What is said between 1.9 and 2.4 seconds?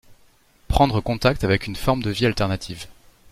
de vie